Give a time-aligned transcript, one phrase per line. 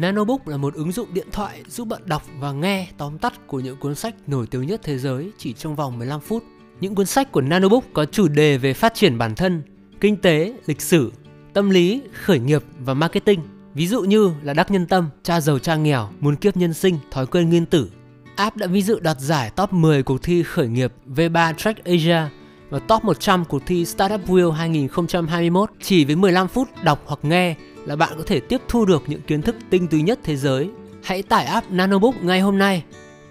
[0.00, 3.60] Nanobook là một ứng dụng điện thoại giúp bạn đọc và nghe tóm tắt của
[3.60, 6.44] những cuốn sách nổi tiếng nhất thế giới chỉ trong vòng 15 phút.
[6.80, 9.62] Những cuốn sách của Nanobook có chủ đề về phát triển bản thân,
[10.00, 11.12] kinh tế, lịch sử,
[11.52, 13.40] tâm lý, khởi nghiệp và marketing.
[13.74, 16.98] Ví dụ như là Đắc Nhân Tâm, Cha Giàu Cha Nghèo, Muốn Kiếp Nhân Sinh,
[17.10, 17.90] Thói Quen Nguyên Tử.
[18.36, 22.20] App đã vinh dự đoạt giải top 10 cuộc thi khởi nghiệp V3 Track Asia
[22.70, 27.56] và top 100 cuộc thi Startup Wheel 2021 chỉ với 15 phút đọc hoặc nghe
[27.86, 30.68] là bạn có thể tiếp thu được những kiến thức tinh túy nhất thế giới.
[31.02, 32.84] Hãy tải app Nanobook ngay hôm nay.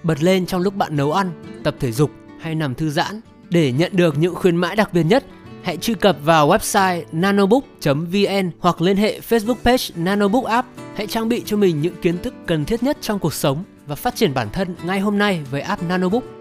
[0.03, 1.31] Bật lên trong lúc bạn nấu ăn,
[1.63, 5.03] tập thể dục hay nằm thư giãn để nhận được những khuyến mãi đặc biệt
[5.03, 5.25] nhất.
[5.63, 10.67] Hãy truy cập vào website nanobook.vn hoặc liên hệ Facebook page Nanobook App.
[10.95, 13.95] Hãy trang bị cho mình những kiến thức cần thiết nhất trong cuộc sống và
[13.95, 16.38] phát triển bản thân ngay hôm nay với app Nanobook.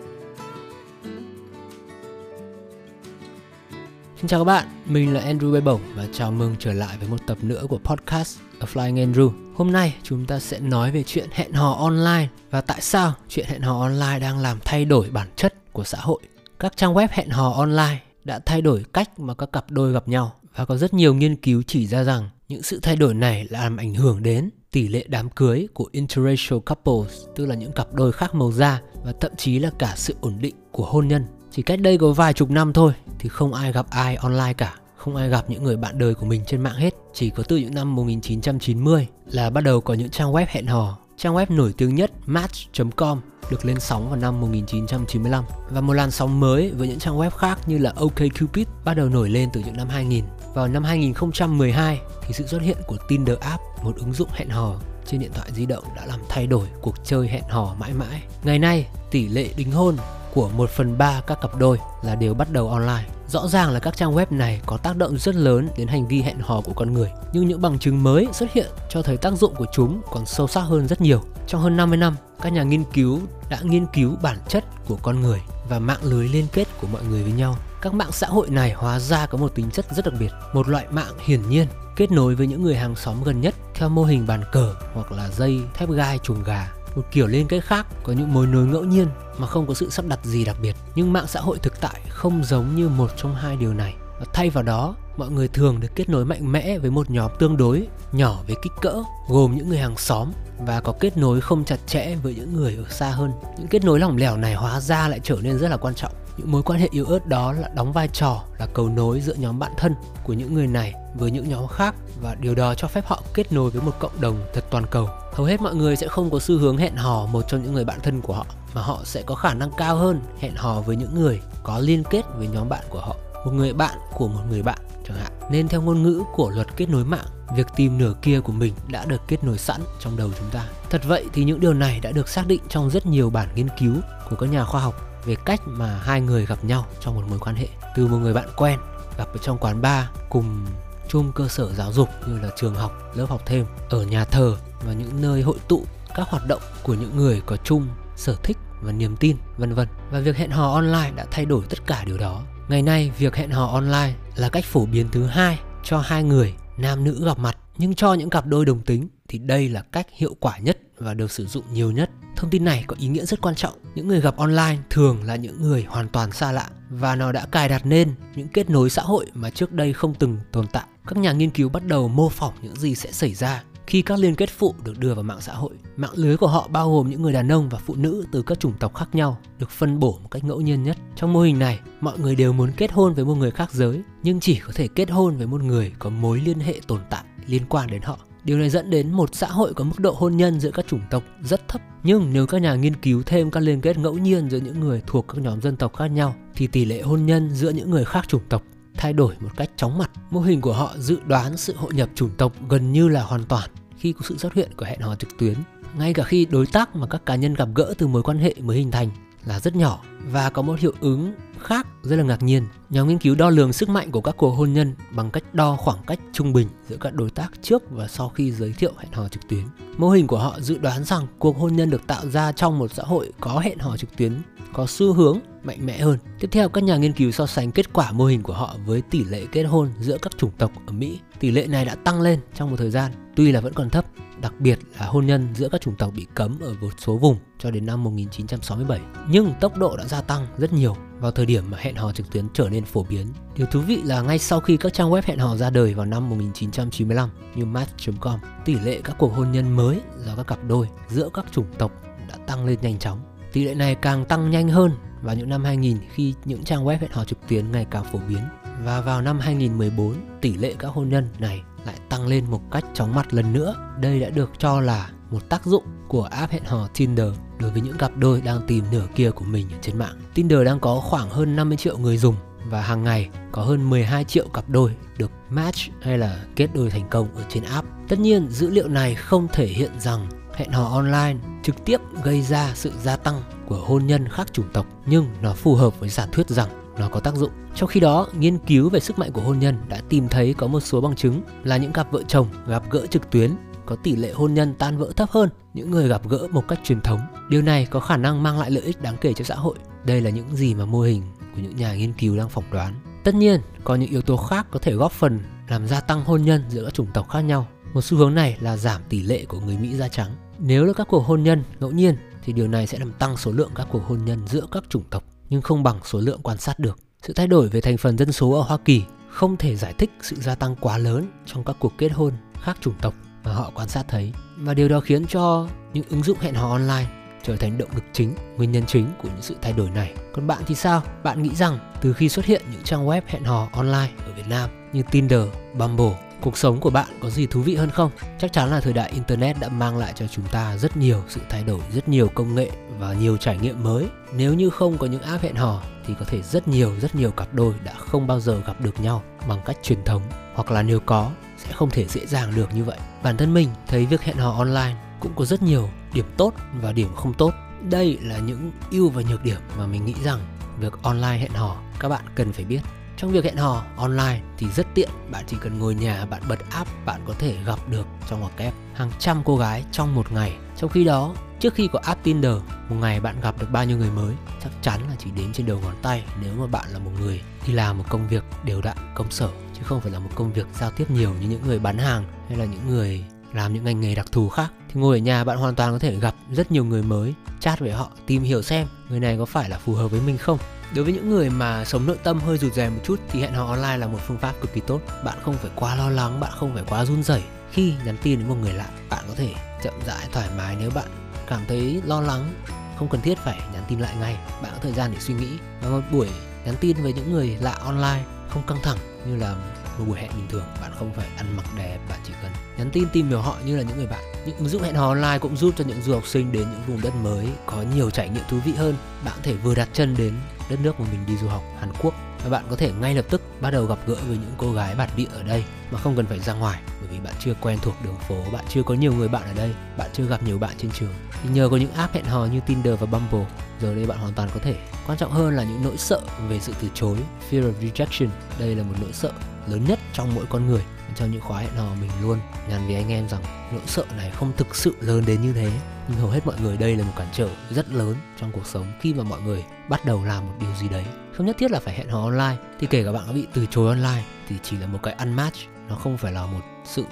[4.19, 7.09] Xin chào các bạn, mình là Andrew Bay Bổng và chào mừng trở lại với
[7.09, 9.31] một tập nữa của podcast A Flying Andrew.
[9.55, 13.47] Hôm nay chúng ta sẽ nói về chuyện hẹn hò online và tại sao chuyện
[13.49, 16.23] hẹn hò online đang làm thay đổi bản chất của xã hội.
[16.59, 20.09] Các trang web hẹn hò online đã thay đổi cách mà các cặp đôi gặp
[20.09, 23.47] nhau và có rất nhiều nghiên cứu chỉ ra rằng những sự thay đổi này
[23.51, 27.95] làm ảnh hưởng đến tỷ lệ đám cưới của interracial couples, tức là những cặp
[27.95, 31.25] đôi khác màu da và thậm chí là cả sự ổn định của hôn nhân
[31.51, 34.75] chỉ cách đây có vài chục năm thôi thì không ai gặp ai online cả
[34.99, 36.95] không ai gặp những người bạn đời của mình trên mạng hết.
[37.15, 40.99] Chỉ có từ những năm 1990 là bắt đầu có những trang web hẹn hò.
[41.17, 46.11] Trang web nổi tiếng nhất Match.com được lên sóng vào năm 1995 và một làn
[46.11, 49.61] sóng mới với những trang web khác như là OkCupid bắt đầu nổi lên từ
[49.61, 50.25] những năm 2000.
[50.55, 54.81] Vào năm 2012 thì sự xuất hiện của Tinder app, một ứng dụng hẹn hò
[55.07, 58.23] trên điện thoại di động đã làm thay đổi cuộc chơi hẹn hò mãi mãi.
[58.43, 59.97] Ngày nay, tỷ lệ đính hôn
[60.35, 63.05] của 1 phần 3 các cặp đôi là đều bắt đầu online.
[63.29, 66.23] Rõ ràng là các trang web này có tác động rất lớn đến hành vi
[66.23, 69.33] hẹn hò của con người, nhưng những bằng chứng mới xuất hiện cho thấy tác
[69.33, 71.23] dụng của chúng còn sâu sắc hơn rất nhiều.
[71.47, 75.23] Trong hơn 50 năm, các nhà nghiên cứu đã nghiên cứu bản chất của con
[75.23, 77.57] người và mạng lưới liên kết của mọi người với nhau.
[77.83, 80.69] Các mạng xã hội này hóa ra có một tính chất rất đặc biệt, một
[80.69, 81.67] loại mạng hiển nhiên
[81.97, 85.13] kết nối với những người hàng xóm gần nhất theo mô hình bàn cờ hoặc
[85.13, 88.67] là dây thép gai chuồng gà một kiểu liên kết khác, có những mối nối
[88.67, 89.07] ngẫu nhiên
[89.39, 90.77] mà không có sự sắp đặt gì đặc biệt.
[90.95, 93.95] Nhưng mạng xã hội thực tại không giống như một trong hai điều này.
[94.21, 97.31] Và thay vào đó, mọi người thường được kết nối mạnh mẽ với một nhóm
[97.39, 101.41] tương đối nhỏ về kích cỡ, gồm những người hàng xóm, và có kết nối
[101.41, 103.33] không chặt chẽ với những người ở xa hơn.
[103.59, 106.13] Những kết nối lỏng lẻo này hóa ra lại trở nên rất là quan trọng.
[106.37, 109.35] Những mối quan hệ yếu ớt đó là đóng vai trò, là cầu nối giữa
[109.35, 109.95] nhóm bạn thân
[110.25, 113.53] của những người này với những nhóm khác và điều đó cho phép họ kết
[113.53, 115.09] nối với một cộng đồng thật toàn cầu.
[115.33, 117.85] Hầu hết mọi người sẽ không có xu hướng hẹn hò một trong những người
[117.85, 120.97] bạn thân của họ, mà họ sẽ có khả năng cao hơn hẹn hò với
[120.97, 124.41] những người có liên kết với nhóm bạn của họ, một người bạn của một
[124.51, 124.79] người bạn
[125.09, 125.33] chẳng hạn.
[125.51, 127.27] Nên theo ngôn ngữ của luật kết nối mạng,
[127.57, 130.65] việc tìm nửa kia của mình đã được kết nối sẵn trong đầu chúng ta.
[130.91, 133.69] Thật vậy thì những điều này đã được xác định trong rất nhiều bản nghiên
[133.79, 133.95] cứu
[134.31, 137.39] của các nhà khoa học về cách mà hai người gặp nhau trong một mối
[137.39, 138.79] quan hệ, từ một người bạn quen
[139.19, 140.67] gặp ở trong quán bar cùng
[141.09, 144.57] chung cơ sở giáo dục như là trường học, lớp học thêm, ở nhà thờ
[144.87, 145.83] và những nơi hội tụ,
[146.15, 147.87] các hoạt động của những người có chung
[148.17, 149.89] sở thích và niềm tin, vân vân.
[150.11, 152.43] Và việc hẹn hò online đã thay đổi tất cả điều đó.
[152.69, 156.55] Ngày nay, việc hẹn hò online là cách phổ biến thứ hai cho hai người
[156.77, 160.07] nam nữ gặp mặt nhưng cho những cặp đôi đồng tính thì đây là cách
[160.13, 163.25] hiệu quả nhất và được sử dụng nhiều nhất thông tin này có ý nghĩa
[163.25, 166.71] rất quan trọng những người gặp online thường là những người hoàn toàn xa lạ
[166.91, 170.15] và nó đã cài đặt nên những kết nối xã hội mà trước đây không
[170.15, 173.35] từng tồn tại các nhà nghiên cứu bắt đầu mô phỏng những gì sẽ xảy
[173.35, 175.71] ra khi các liên kết phụ được đưa vào mạng xã hội.
[175.97, 178.61] Mạng lưới của họ bao gồm những người đàn ông và phụ nữ từ các
[178.61, 180.97] chủng tộc khác nhau, được phân bổ một cách ngẫu nhiên nhất.
[181.17, 184.03] Trong mô hình này, mọi người đều muốn kết hôn với một người khác giới,
[184.23, 187.25] nhưng chỉ có thể kết hôn với một người có mối liên hệ tồn tại
[187.49, 188.19] liên quan đến họ.
[188.45, 191.01] Điều này dẫn đến một xã hội có mức độ hôn nhân giữa các chủng
[191.11, 191.81] tộc rất thấp.
[192.03, 195.03] Nhưng nếu các nhà nghiên cứu thêm các liên kết ngẫu nhiên giữa những người
[195.07, 198.05] thuộc các nhóm dân tộc khác nhau, thì tỷ lệ hôn nhân giữa những người
[198.05, 198.63] khác chủng tộc
[198.97, 200.11] thay đổi một cách chóng mặt.
[200.31, 203.45] Mô hình của họ dự đoán sự hội nhập chủng tộc gần như là hoàn
[203.45, 205.55] toàn khi có sự xuất hiện của hẹn hò trực tuyến.
[205.99, 208.55] Ngay cả khi đối tác mà các cá nhân gặp gỡ từ mối quan hệ
[208.61, 209.09] mới hình thành
[209.45, 212.67] là rất nhỏ và có một hiệu ứng khác rất là ngạc nhiên.
[212.91, 215.77] Nhóm nghiên cứu đo lường sức mạnh của các cuộc hôn nhân bằng cách đo
[215.77, 219.13] khoảng cách trung bình giữa các đối tác trước và sau khi giới thiệu hẹn
[219.13, 219.65] hò trực tuyến.
[219.97, 222.93] Mô hình của họ dự đoán rằng cuộc hôn nhân được tạo ra trong một
[222.95, 224.33] xã hội có hẹn hò trực tuyến
[224.73, 226.19] có xu hướng mạnh mẽ hơn.
[226.41, 229.03] Tiếp theo, các nhà nghiên cứu so sánh kết quả mô hình của họ với
[229.03, 231.21] tỷ lệ kết hôn giữa các chủng tộc ở Mỹ.
[231.41, 234.05] Tỷ lệ này đã tăng lên trong một thời gian, tuy là vẫn còn thấp,
[234.41, 237.37] đặc biệt là hôn nhân giữa các chủng tộc bị cấm ở một số vùng
[237.59, 239.01] cho đến năm 1967.
[239.29, 242.31] Nhưng tốc độ đã gia tăng rất nhiều vào thời điểm mà hẹn hò trực
[242.31, 243.27] tuyến trở nên phổ biến.
[243.57, 246.07] Điều thú vị là ngay sau khi các trang web hẹn hò ra đời vào
[246.07, 250.89] năm 1995 như Match.com, tỷ lệ các cuộc hôn nhân mới do các cặp đôi
[251.09, 251.93] giữa các chủng tộc
[252.29, 253.21] đã tăng lên nhanh chóng.
[253.53, 254.93] Tỷ lệ này càng tăng nhanh hơn
[255.23, 258.19] vào những năm 2000 khi những trang web hẹn hò trực tuyến ngày càng phổ
[258.29, 258.41] biến.
[258.85, 262.85] Và vào năm 2014, tỷ lệ các hôn nhân này lại tăng lên một cách
[262.95, 263.75] chóng mặt lần nữa.
[264.01, 267.81] Đây đã được cho là một tác dụng của app hẹn hò Tinder đối với
[267.81, 270.21] những cặp đôi đang tìm nửa kia của mình ở trên mạng.
[270.35, 272.35] Tinder đang có khoảng hơn 50 triệu người dùng
[272.71, 276.91] và hàng ngày có hơn 12 triệu cặp đôi được match hay là kết đôi
[276.91, 277.89] thành công ở trên app.
[278.09, 282.43] Tất nhiên, dữ liệu này không thể hiện rằng hẹn hò online trực tiếp gây
[282.43, 286.09] ra sự gia tăng của hôn nhân khác chủng tộc nhưng nó phù hợp với
[286.09, 287.51] giả thuyết rằng nó có tác dụng.
[287.75, 290.67] Trong khi đó, nghiên cứu về sức mạnh của hôn nhân đã tìm thấy có
[290.67, 293.51] một số bằng chứng là những cặp vợ chồng gặp gỡ trực tuyến
[293.87, 296.81] có tỷ lệ hôn nhân tan vỡ thấp hơn những người gặp gỡ một cách
[296.85, 297.21] truyền thống.
[297.49, 299.77] Điều này có khả năng mang lại lợi ích đáng kể cho xã hội.
[300.05, 301.23] Đây là những gì mà mô hình
[301.55, 302.95] của những nhà nghiên cứu đang phỏng đoán.
[303.25, 306.43] Tất nhiên, có những yếu tố khác có thể góp phần làm gia tăng hôn
[306.43, 307.67] nhân giữa các chủng tộc khác nhau.
[307.95, 310.31] Một xu hướng này là giảm tỷ lệ của người Mỹ da trắng.
[310.59, 313.53] Nếu là các cuộc hôn nhân ngẫu nhiên thì điều này sẽ làm tăng số
[313.53, 316.59] lượng các cuộc hôn nhân giữa các chủng tộc nhưng không bằng số lượng quan
[316.59, 316.99] sát được.
[317.23, 320.11] Sự thay đổi về thành phần dân số ở Hoa Kỳ không thể giải thích
[320.23, 323.71] sự gia tăng quá lớn trong các cuộc kết hôn khác chủng tộc mà họ
[323.75, 327.07] quan sát thấy và điều đó khiến cho những ứng dụng hẹn hò online
[327.43, 330.15] trở thành động lực chính, nguyên nhân chính của những sự thay đổi này.
[330.35, 331.03] Còn bạn thì sao?
[331.23, 334.49] Bạn nghĩ rằng từ khi xuất hiện những trang web hẹn hò online ở Việt
[334.49, 335.43] Nam như Tinder,
[335.79, 338.11] Bumble cuộc sống của bạn có gì thú vị hơn không?
[338.39, 341.41] Chắc chắn là thời đại internet đã mang lại cho chúng ta rất nhiều sự
[341.51, 344.09] thay đổi, rất nhiều công nghệ và nhiều trải nghiệm mới.
[344.33, 347.31] Nếu như không có những app hẹn hò thì có thể rất nhiều rất nhiều
[347.31, 350.23] cặp đôi đã không bao giờ gặp được nhau bằng cách truyền thống
[350.55, 352.99] hoặc là nếu có sẽ không thể dễ dàng được như vậy.
[353.23, 356.93] Bản thân mình thấy việc hẹn hò online cũng có rất nhiều điểm tốt và
[356.93, 357.53] điểm không tốt.
[357.91, 360.41] Đây là những ưu và nhược điểm mà mình nghĩ rằng
[360.79, 362.81] việc online hẹn hò các bạn cần phải biết
[363.19, 366.59] trong việc hẹn hò online thì rất tiện, bạn chỉ cần ngồi nhà bạn bật
[366.71, 370.33] app, bạn có thể gặp được trong ngoặc kép hàng trăm cô gái trong một
[370.33, 370.57] ngày.
[370.77, 372.55] Trong khi đó, trước khi có app Tinder,
[372.89, 374.35] một ngày bạn gặp được bao nhiêu người mới?
[374.65, 377.43] Chắc chắn là chỉ đếm trên đầu ngón tay nếu mà bạn là một người
[377.67, 380.53] đi làm một công việc đều đặn, công sở chứ không phải là một công
[380.53, 383.85] việc giao tiếp nhiều như những người bán hàng hay là những người làm những
[383.85, 386.35] ngành nghề đặc thù khác thì ngồi ở nhà bạn hoàn toàn có thể gặp
[386.53, 389.79] rất nhiều người mới chat với họ tìm hiểu xem người này có phải là
[389.79, 390.59] phù hợp với mình không
[390.95, 393.53] Đối với những người mà sống nội tâm hơi rụt rè một chút thì hẹn
[393.53, 395.01] hò online là một phương pháp cực kỳ tốt.
[395.25, 397.43] Bạn không phải quá lo lắng, bạn không phải quá run rẩy
[397.73, 398.89] khi nhắn tin với một người lạ.
[399.11, 401.09] Bạn có thể chậm rãi thoải mái nếu bạn
[401.47, 402.55] cảm thấy lo lắng,
[402.99, 404.37] không cần thiết phải nhắn tin lại ngay.
[404.63, 405.49] Bạn có thời gian để suy nghĩ.
[405.83, 406.29] Và một buổi
[406.65, 409.55] nhắn tin với những người lạ online không căng thẳng như là
[409.99, 412.91] một buổi hẹn bình thường bạn không phải ăn mặc đẹp bạn chỉ cần nhắn
[412.93, 415.39] tin tìm hiểu họ như là những người bạn những ứng dụng hẹn hò online
[415.39, 418.29] cũng giúp cho những du học sinh đến những vùng đất mới có nhiều trải
[418.29, 418.95] nghiệm thú vị hơn
[419.25, 420.35] bạn có thể vừa đặt chân đến
[420.71, 422.15] đất nước mà mình đi du học, Hàn Quốc.
[422.45, 424.95] Và bạn có thể ngay lập tức bắt đầu gặp gỡ với những cô gái
[424.95, 427.79] bản địa ở đây, mà không cần phải ra ngoài, bởi vì bạn chưa quen
[427.83, 430.59] thuộc đường phố, bạn chưa có nhiều người bạn ở đây, bạn chưa gặp nhiều
[430.59, 431.15] bạn trên trường.
[431.43, 433.47] Thì nhờ có những app hẹn hò như Tinder và Bumble,
[433.81, 434.77] giờ đây bạn hoàn toàn có thể.
[435.07, 437.17] Quan trọng hơn là những nỗi sợ về sự từ chối,
[437.51, 438.29] fear of rejection.
[438.59, 439.33] Đây là một nỗi sợ
[439.67, 440.83] lớn nhất trong mỗi con người
[441.15, 442.39] trong những khóa hẹn hò mình luôn.
[442.71, 443.43] Nhắn với anh em rằng
[443.73, 445.71] nỗi sợ này không thực sự lớn đến như thế
[446.09, 448.87] nhưng hầu hết mọi người đây là một cản trở rất lớn trong cuộc sống
[449.01, 451.05] khi mà mọi người bắt đầu làm một điều gì đấy.
[451.33, 453.67] Không nhất thiết là phải hẹn hò online thì kể cả bạn có bị từ
[453.71, 455.57] chối online thì chỉ là một cái unmatch.
[455.89, 457.05] Nó không phải là một sự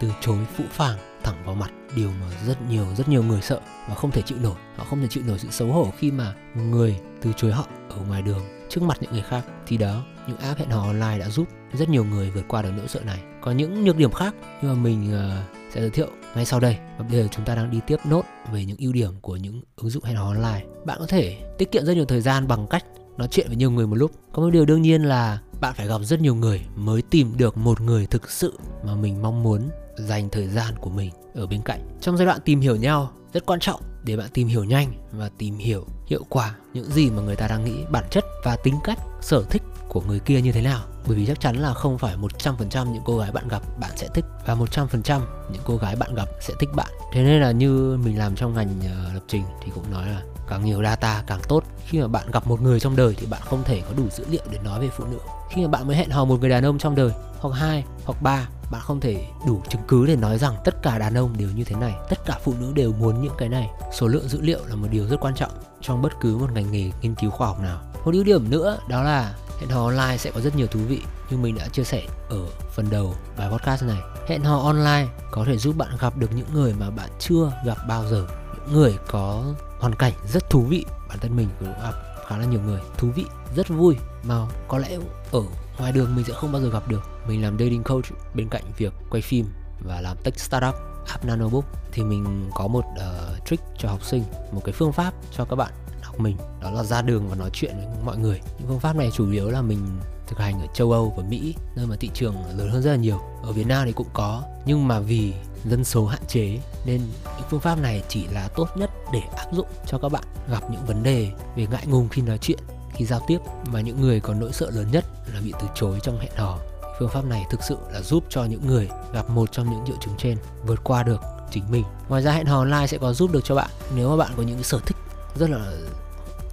[0.00, 3.60] từ chối phũ phàng thẳng vào mặt điều mà rất nhiều rất nhiều người sợ
[3.88, 4.54] và không thể chịu nổi.
[4.76, 7.96] Họ không thể chịu nổi sự xấu hổ khi mà người từ chối họ ở
[8.08, 9.44] ngoài đường trước mặt những người khác.
[9.66, 12.70] Thì đó những app hẹn hò online đã giúp rất nhiều người vượt qua được
[12.76, 13.18] nỗi sợ này.
[13.40, 16.76] Có những nhược điểm khác nhưng mà mình uh, sẽ giới thiệu ngay sau đây,
[16.98, 18.22] và bây giờ chúng ta đang đi tiếp nốt
[18.52, 20.64] về những ưu điểm của những ứng dụng hẹn hò online.
[20.84, 22.84] Bạn có thể tiết kiệm rất nhiều thời gian bằng cách
[23.16, 24.10] nói chuyện với nhiều người một lúc.
[24.32, 27.56] Có một điều đương nhiên là bạn phải gặp rất nhiều người mới tìm được
[27.56, 29.68] một người thực sự mà mình mong muốn
[29.98, 31.88] dành thời gian của mình ở bên cạnh.
[32.00, 35.30] Trong giai đoạn tìm hiểu nhau, rất quan trọng để bạn tìm hiểu nhanh và
[35.38, 38.74] tìm hiểu hiệu quả những gì mà người ta đang nghĩ, bản chất và tính
[38.84, 41.98] cách, sở thích của người kia như thế nào bởi vì chắc chắn là không
[41.98, 45.20] phải 100% những cô gái bạn gặp bạn sẽ thích và 100%
[45.52, 46.90] những cô gái bạn gặp sẽ thích bạn.
[47.12, 50.22] Thế nên là như mình làm trong ngành ờ, lập trình thì cũng nói là
[50.48, 51.64] càng nhiều data càng tốt.
[51.86, 54.24] Khi mà bạn gặp một người trong đời thì bạn không thể có đủ dữ
[54.30, 55.18] liệu để nói về phụ nữ.
[55.50, 58.22] Khi mà bạn mới hẹn hò một người đàn ông trong đời, hoặc hai, hoặc
[58.22, 61.48] ba, bạn không thể đủ chứng cứ để nói rằng tất cả đàn ông đều
[61.54, 63.70] như thế này, tất cả phụ nữ đều muốn những cái này.
[63.92, 66.72] Số lượng dữ liệu là một điều rất quan trọng trong bất cứ một ngành
[66.72, 67.80] nghề nghiên cứu khoa học nào.
[68.04, 71.02] Một ưu điểm nữa đó là hẹn hò online sẽ có rất nhiều thú vị
[71.30, 73.98] như mình đã chia sẻ ở phần đầu bài podcast này.
[74.26, 77.78] Hẹn hò online có thể giúp bạn gặp được những người mà bạn chưa gặp
[77.88, 78.26] bao giờ.
[78.54, 79.44] Những người có
[79.80, 81.92] hoàn cảnh rất thú vị bản thân mình cũng gặp
[82.26, 83.24] khá là nhiều người thú vị
[83.56, 83.96] rất vui.
[84.22, 84.98] Mà có lẽ
[85.32, 85.42] ở
[85.78, 87.02] ngoài đường mình sẽ không bao giờ gặp được.
[87.28, 89.46] Mình làm dating coach bên cạnh việc quay phim
[89.80, 90.74] và làm tech startup
[91.06, 91.64] app nanobook.
[91.92, 95.56] Thì mình có một uh, trick cho học sinh một cái phương pháp cho các
[95.56, 95.72] bạn
[96.10, 96.36] học mình.
[96.62, 98.40] Đó là ra đường và nói chuyện với mọi người.
[98.58, 101.54] Những phương pháp này chủ yếu là mình thực hành ở châu Âu và Mỹ,
[101.76, 103.20] nơi mà thị trường lớn hơn rất là nhiều.
[103.42, 107.48] Ở Việt Nam thì cũng có, nhưng mà vì dân số hạn chế nên những
[107.50, 110.86] phương pháp này chỉ là tốt nhất để áp dụng cho các bạn gặp những
[110.86, 112.58] vấn đề về ngại ngùng khi nói chuyện,
[112.92, 113.38] khi giao tiếp.
[113.72, 116.58] Mà những người có nỗi sợ lớn nhất là bị từ chối trong hẹn hò.
[116.98, 119.96] Phương pháp này thực sự là giúp cho những người gặp một trong những triệu
[120.00, 121.84] chứng trên vượt qua được chính mình.
[122.08, 123.70] Ngoài ra hẹn hò online sẽ có giúp được cho bạn.
[123.94, 124.96] Nếu mà bạn có những sở thích
[125.34, 125.72] rất là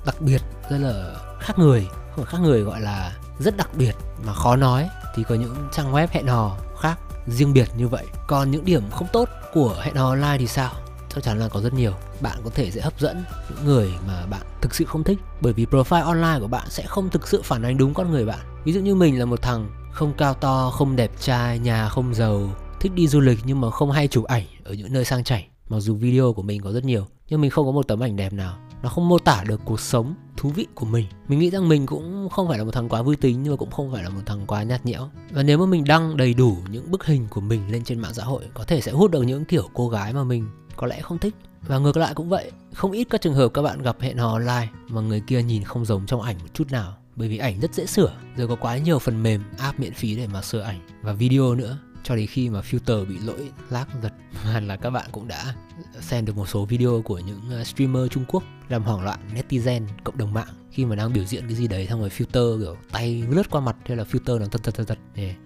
[0.06, 1.88] đặc biệt, rất là khác người.
[1.92, 4.90] Không phải khác người, gọi là rất đặc biệt mà khó nói.
[5.16, 8.06] Thì có những trang web hẹn hò khác riêng biệt như vậy.
[8.28, 10.74] Còn những điểm không tốt của hẹn hò online thì sao?
[11.10, 11.94] Chắc chắn là có rất nhiều.
[12.22, 15.18] Bạn có thể sẽ hấp dẫn những người mà bạn thực sự không thích.
[15.42, 18.26] Bởi vì profile online của bạn sẽ không thực sự phản ánh đúng con người
[18.26, 18.40] bạn.
[18.64, 22.16] Ví dụ như mình là một thằng không cao to, không đẹp trai, nhà không
[22.16, 25.24] giàu, thích đi du lịch nhưng mà không hay chụp ảnh ở những nơi sang
[25.24, 25.44] chảnh.
[25.70, 28.16] Mặc dù video của mình có rất nhiều, nhưng mình không có một tấm ảnh
[28.16, 31.06] đẹp nào nó không mô tả được cuộc sống thú vị của mình.
[31.28, 33.58] Mình nghĩ rằng mình cũng không phải là một thằng quá vui tính, nhưng mà
[33.58, 35.10] cũng không phải là một thằng quá nhạt nhẽo.
[35.32, 38.14] Và nếu mà mình đăng đầy đủ những bức hình của mình lên trên mạng
[38.14, 41.02] xã hội, có thể sẽ hút được những kiểu cô gái mà mình có lẽ
[41.02, 41.36] không thích.
[41.62, 44.34] Và ngược lại cũng vậy, không ít các trường hợp các bạn gặp hẹn hò
[44.34, 46.98] online mà người kia nhìn không giống trong ảnh một chút nào.
[47.16, 50.16] Bởi vì ảnh rất dễ sửa giờ có quá nhiều phần mềm, app miễn phí
[50.16, 53.86] để mà sửa ảnh và video nữa cho đến khi mà filter bị lỗi lag
[54.04, 54.14] giật
[54.44, 55.54] hẳn là các bạn cũng đã
[56.00, 59.82] xem được một số video của những ờ, streamer Trung Quốc làm hoảng loạn netizen
[60.04, 62.78] cộng đồng mạng khi mà đang biểu diễn cái gì đấy xong rồi filter kiểu
[62.92, 64.98] tay lướt qua mặt hay là filter nó thật thật thật tật.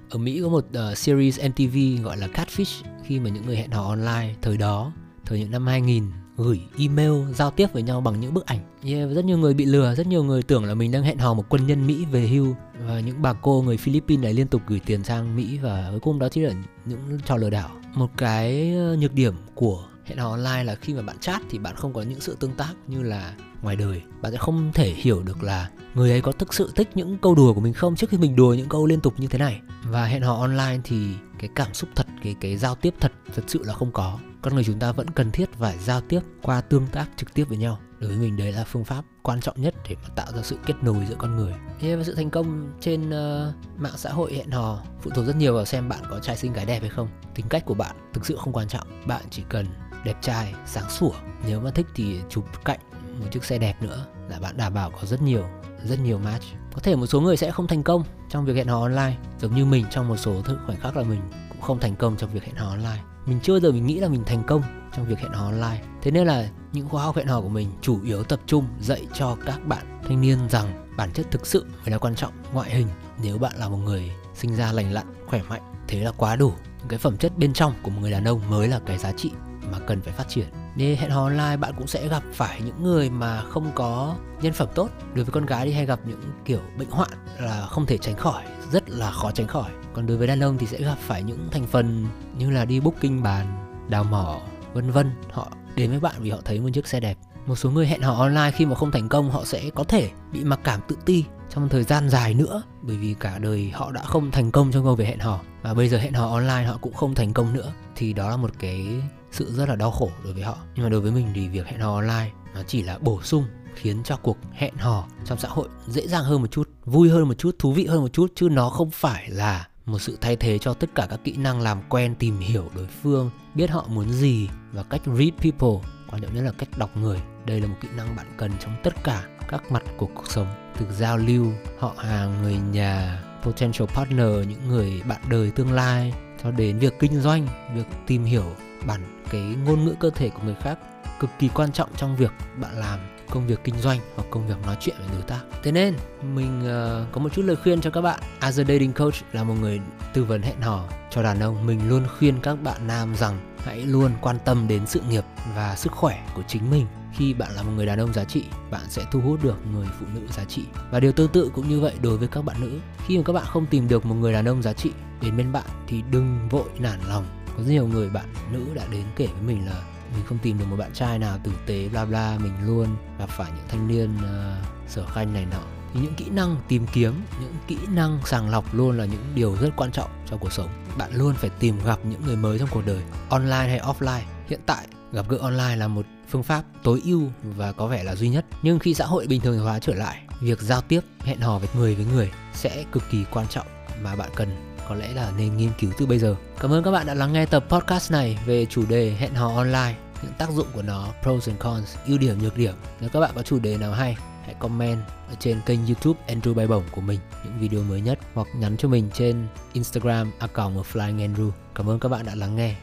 [0.10, 3.72] Ở Mỹ có một uh, series MTV gọi là Catfish khi mà những người hẹn
[3.72, 4.92] hò online thời đó
[5.26, 6.12] thời những năm 2000
[6.44, 8.60] gửi email giao tiếp với nhau bằng những bức ảnh.
[8.86, 11.18] Yeah, ờ, rất nhiều người bị lừa rất nhiều người tưởng là mình đang hẹn
[11.18, 12.56] hò một quân nhân mỹ về hưu.
[12.88, 16.00] Và những bà cô người philippines này liên tục gửi tiền sang mỹ và cuối
[16.00, 16.54] cùng đó chỉ là
[16.86, 17.70] những trò lừa đảo.
[17.96, 21.58] Một cái ờ, nhược điểm của hẹn hò online là khi mà bạn chat thì
[21.60, 24.02] bạn không có những sự tương tác như là ngoài đời.
[24.22, 27.36] Bạn sẽ không thể hiểu được là người ấy có thực sự thích những câu
[27.36, 29.62] đùa của mình không trước khi mình đùa những câu liên tục như thế này.
[29.84, 31.08] Và hẹn hò online thì
[31.40, 34.56] cái cảm xúc thật cái cái giao tiếp thật thật sự là không có con
[34.56, 37.58] người chúng ta vẫn cần thiết phải giao tiếp qua tương tác trực tiếp với
[37.58, 37.80] nhau.
[38.00, 40.58] Đối với mình đấy là phương pháp quan trọng nhất để mà tạo ra sự
[40.66, 41.54] kết nối giữa con người.
[41.80, 45.36] Thế và sự thành công trên uh, mạng xã hội hẹn hò phụ thuộc rất
[45.36, 47.08] nhiều vào xem bạn có trai xinh gái đẹp hay không.
[47.36, 49.08] Tính cách của bạn thực sự không quan trọng.
[49.08, 49.66] Bạn chỉ cần
[50.06, 51.14] đẹp trai sáng sủa.
[51.48, 52.80] Nếu mà thích thì chụp cạnh
[53.20, 55.46] một chiếc xe đẹp nữa là bạn đảm bảo có rất nhiều
[55.86, 56.44] rất nhiều match.
[56.74, 59.56] Có thể một số người sẽ không thành công trong việc hẹn hò online giống
[59.56, 61.22] như mình trong một số khoảnh khắc là mình
[61.62, 63.04] cũng không thành công trong việc hẹn hò online.
[63.26, 64.62] Mình chưa giờ mình nghĩ là mình thành công
[64.96, 65.84] trong việc hẹn hò online.
[66.02, 69.08] Thế nên là những khóa học hẹn hò của mình chủ yếu tập trung dạy
[69.14, 72.72] cho các bạn thanh niên rằng bản chất thực sự mới là quan trọng, ngoại
[72.72, 72.88] hình.
[73.24, 76.54] Nếu bạn là một người sinh ra lành lặn, khỏe mạnh, thế là quá đủ.
[76.80, 79.12] Những cái phẩm chất bên trong của một người đàn ông mới là cái giá
[79.12, 79.32] trị
[79.72, 82.84] mà cần phải phát triển nên hẹn hò online bạn cũng sẽ gặp phải những
[82.84, 84.90] người mà không có nhân phẩm tốt.
[85.14, 87.10] Đối với con gái thì hay gặp những kiểu bệnh hoạn
[87.40, 89.72] là không thể tránh khỏi, rất là khó tránh khỏi.
[89.94, 92.80] Còn đối với đàn ông thì sẽ gặp phải những thành phần như là đi
[92.80, 93.46] booking bàn,
[93.90, 94.40] đào mỏ,
[94.74, 95.12] vân vân.
[95.32, 97.18] Họ đến với bạn vì họ thấy một chiếc xe đẹp.
[97.46, 100.10] Một số người hẹn hò online khi mà không thành công, họ sẽ có thể
[100.32, 103.92] bị mặc cảm tự ti trong thời gian dài nữa, bởi vì cả đời họ
[103.92, 105.40] đã không thành công trong công việc hẹn hò.
[105.62, 107.72] Và bây giờ hẹn hò online họ cũng không thành công nữa.
[107.96, 109.02] Thì đó là một cái
[109.32, 110.58] sự rất là đau khổ đối với họ.
[110.76, 113.46] Nhưng mà đối với mình thì việc hẹn hò online nó chỉ là bổ sung,
[113.76, 117.28] khiến cho cuộc hẹn hò trong xã hội dễ dàng hơn một chút, vui hơn
[117.28, 120.36] một chút, thú vị hơn một chút, chứ nó không phải là một sự thay
[120.36, 123.86] thế cho tất cả các kỹ năng làm quen, tìm hiểu đối phương, biết họ
[123.88, 125.92] muốn gì và cách read people.
[126.10, 127.22] Quan trọng nhất là cách đọc người.
[127.46, 130.48] Đây là một kỹ năng bạn cần trong tất cả các mặt của cuộc sống.
[130.80, 131.48] Từ giao lưu,
[131.80, 136.14] họ hàng, người nhà, potential partner, những người bạn đời tương lai.
[136.44, 138.46] Cho đến việc kinh doanh, việc tìm hiểu
[138.88, 140.80] bản cái ngôn ngữ cơ thể của người khác
[141.20, 144.56] cực kỳ quan trọng trong việc bạn làm công việc kinh doanh hoặc công việc
[144.66, 145.42] nói chuyện với đối tác.
[145.64, 145.96] Thế nên
[146.34, 148.20] mình uh, có một chút lời khuyên cho các bạn.
[148.40, 149.82] As a dating coach là một người
[150.14, 153.80] tư vấn hẹn hò cho đàn ông, mình luôn khuyên các bạn nam rằng hãy
[153.86, 155.24] luôn quan tâm đến sự nghiệp
[155.56, 156.88] và sức khỏe của chính mình.
[157.14, 159.88] Khi bạn là một người đàn ông giá trị, bạn sẽ thu hút được người
[160.00, 160.64] phụ nữ giá trị.
[160.92, 162.80] Và điều tương tự cũng như vậy đối với các bạn nữ.
[163.06, 165.52] Khi mà các bạn không tìm được một người đàn ông giá trị đến bên
[165.52, 167.26] bạn thì đừng vội nản lòng.
[167.58, 169.84] Có rất nhiều người bạn nữ đã đến kể với mình là
[170.16, 172.88] mình không tìm được một bạn trai nào tử tế bla bla mình luôn
[173.20, 175.62] gặp phải những thanh niên uh, sở khanh này nọ.
[175.94, 179.56] Thì những kỹ năng tìm kiếm những kỹ năng sàng lọc luôn là những điều
[179.62, 180.70] rất quan trọng trong cuộc sống.
[180.98, 184.22] Bạn luôn phải tìm gặp những người mới trong cuộc đời online hay offline.
[184.48, 188.16] Hiện tại gặp gỡ online là một phương pháp tối ưu và có vẻ là
[188.16, 188.46] duy nhất.
[188.62, 191.70] Nhưng khi xã hội bình thường hóa trở lại việc giao tiếp hẹn hò với
[191.76, 193.68] người với người sẽ cực kỳ quan trọng
[194.02, 196.36] mà bạn cần có lẽ là nên nghiên cứu từ bây giờ.
[196.60, 199.56] Cảm ơn các bạn đã lắng nghe tập podcast này về chủ đề hẹn hò
[199.56, 199.96] online.
[200.24, 202.74] Những tác dụng của nó, pros and cons, ưu điểm, nhược điểm.
[203.00, 206.54] Nếu các bạn có chủ đề nào hay, hãy comment ở trên kênh youtube Andrew
[206.54, 207.20] Bay Bổng của mình.
[207.44, 211.52] Những video mới nhất hoặc nhắn cho mình trên Instagram account Flying Andrew.
[211.76, 212.76] Cảm ơn các bạn đã lắng nghe.